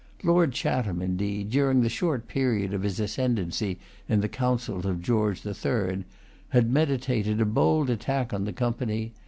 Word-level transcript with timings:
Lord 0.23 0.51
Chatham, 0.53 0.99
indeed, 0.99 1.51
during 1.51 1.81
the 1.81 1.87
short 1.87 2.27
period 2.27 2.73
of 2.73 2.81
his 2.81 2.99
ascendency 2.99 3.77
in 4.09 4.19
the 4.21 4.27
councils 4.27 4.83
of 4.83 4.99
George 5.03 5.43
the 5.43 5.53
Third, 5.53 6.05
had 6.49 6.71
meditated 6.71 7.39
a 7.39 7.45
bold 7.45 7.87
attack 7.91 8.33
on 8.33 8.45
the 8.45 8.53
Company. 8.53 9.11